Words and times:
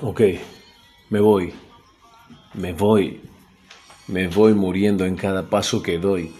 Ok, 0.00 0.20
me 1.10 1.18
voy, 1.18 1.52
me 2.54 2.72
voy, 2.72 3.20
me 4.06 4.28
voy 4.28 4.54
muriendo 4.54 5.04
en 5.04 5.16
cada 5.16 5.50
paso 5.50 5.82
que 5.82 5.98
doy, 5.98 6.32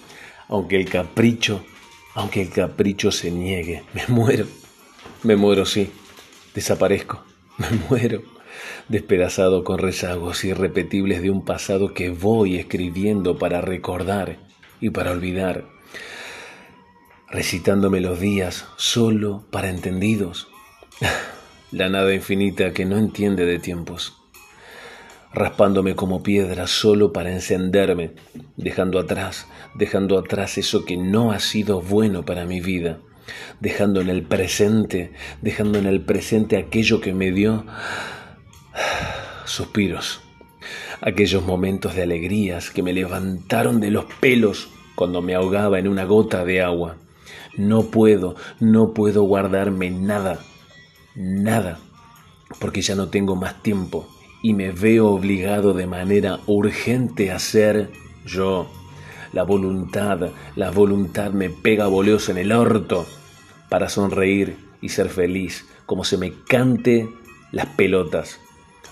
aunque 0.47 0.77
el 0.77 0.89
capricho, 0.89 1.65
aunque 2.15 2.43
el 2.43 2.51
capricho 2.51 3.11
se 3.11 3.33
niegue, 3.33 3.83
me 3.95 4.03
muero, 4.15 4.47
me 5.25 5.35
muero, 5.35 5.67
sí, 5.67 5.91
desaparezco, 6.55 7.25
me 7.59 7.67
muero, 7.91 8.23
despedazado 8.87 9.65
con 9.65 9.79
rezagos 9.79 10.45
irrepetibles 10.45 11.21
de 11.21 11.31
un 11.31 11.45
pasado 11.45 11.95
que 11.95 12.11
voy 12.11 12.59
escribiendo 12.59 13.39
para 13.39 13.61
recordar 13.61 14.39
y 14.81 14.91
para 14.91 15.11
olvidar, 15.11 15.67
recitando 17.29 17.91
melodías 17.91 18.67
solo 18.77 19.43
para 19.51 19.69
entendidos 19.69 20.47
la 21.71 21.91
nada 21.91 22.15
infinita 22.15 22.73
que 22.73 22.87
no 22.87 22.97
entiende 22.97 23.45
de 23.45 23.59
tiempos, 23.59 24.17
raspándome 25.33 25.95
como 25.95 26.23
piedra 26.23 26.67
solo 26.67 27.13
para 27.13 27.31
encenderme, 27.31 28.13
dejando 28.57 28.99
atrás, 28.99 29.47
dejando 29.75 30.19
atrás 30.19 30.57
eso 30.57 30.85
que 30.87 30.97
no 30.97 31.31
ha 31.31 31.41
sido 31.41 31.83
bueno 31.83 32.25
para 32.25 32.47
mi 32.47 32.61
vida, 32.61 33.01
dejando 33.61 34.01
en 34.01 34.09
el 34.09 34.23
presente, 34.23 35.13
dejando 35.43 35.79
en 35.79 35.87
el 35.87 36.01
presente 36.01 36.57
aquello 36.57 37.03
que 37.03 37.13
me 37.13 37.33
dio 37.33 37.67
suspiros, 39.45 40.21
aquellos 41.03 41.45
momentos 41.45 41.95
de 41.95 42.03
alegrías 42.03 42.71
que 42.71 42.83
me 42.83 42.95
levantaron 42.95 43.79
de 43.81 43.91
los 43.91 44.07
pelos 44.21 44.71
cuando 44.95 45.21
me 45.21 45.35
ahogaba 45.35 45.79
en 45.79 45.87
una 45.87 46.05
gota 46.05 46.45
de 46.47 46.63
agua. 46.63 46.97
No 47.57 47.91
puedo, 47.91 48.37
no 48.61 48.95
puedo 48.95 49.25
guardarme 49.25 49.91
nada 49.91 50.41
nada, 51.19 51.81
porque 52.61 52.81
ya 52.81 52.95
no 52.95 53.09
tengo 53.09 53.35
más 53.35 53.61
tiempo 53.63 54.09
y 54.41 54.55
me 54.55 54.71
veo 54.71 55.09
obligado 55.09 55.75
de 55.75 55.87
manera 55.87 56.39
urgente 56.47 57.33
a 57.33 57.39
ser 57.41 57.91
yo. 58.25 58.71
La 59.33 59.43
voluntad, 59.43 60.31
la 60.55 60.71
voluntad 60.71 61.33
me 61.33 61.51
pega 61.51 61.89
boleos 61.89 62.29
en 62.29 62.39
el 62.39 62.53
orto 62.53 63.05
para 63.69 63.89
sonreír 63.89 64.57
y 64.81 64.91
ser 64.91 65.09
feliz, 65.11 65.67
como 65.87 66.05
se 66.05 66.17
me 66.17 66.33
cante 66.47 67.09
las 67.51 67.67
pelotas, 67.67 68.39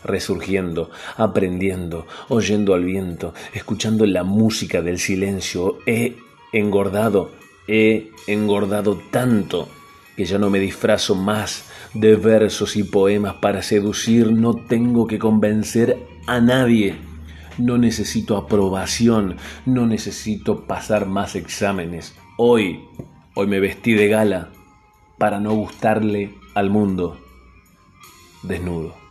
resurgiendo, 0.05 0.91
aprendiendo, 1.17 2.07
oyendo 2.29 2.75
al 2.75 2.85
viento, 2.85 3.35
escuchando 3.55 4.05
la 4.05 4.25
música 4.25 4.83
del 4.83 4.99
silencio. 4.99 5.79
He 5.87 6.17
engordado, 6.53 7.31
he 7.69 8.11
engordado 8.27 9.01
tanto 9.11 9.69
que 10.17 10.25
ya 10.25 10.39
no 10.39 10.51
me 10.51 10.59
disfrazo 10.59 11.15
más 11.15 11.65
de 11.95 12.17
versos 12.17 12.77
y 12.77 12.85
poemas 12.85 13.35
para 13.35 13.63
seducir, 13.63 14.33
no 14.33 14.55
tengo 14.55 15.07
que 15.07 15.19
convencer 15.19 15.99
a 16.27 16.41
nadie. 16.41 16.97
No 17.59 17.79
necesito 17.79 18.37
aprobación, 18.37 19.37
no 19.65 19.87
necesito 19.87 20.67
pasar 20.67 21.07
más 21.07 21.37
exámenes. 21.37 22.15
Hoy, 22.37 22.81
hoy 23.35 23.47
me 23.47 23.61
vestí 23.61 23.95
de 23.95 24.09
gala 24.09 24.51
para 25.19 25.41
no 25.41 25.55
gustarle 25.55 26.35
al 26.55 26.71
mundo 26.71 27.19
desnudo. 28.43 29.06